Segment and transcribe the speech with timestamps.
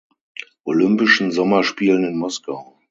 [0.63, 2.79] Olympischen Sommerspielen in Moskau.